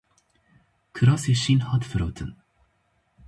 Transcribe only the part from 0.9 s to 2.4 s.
Kirasê şîn hat firotin.